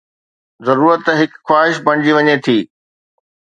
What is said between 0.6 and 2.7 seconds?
ضرورت هڪ خواهش بڻجي وڃي ٿي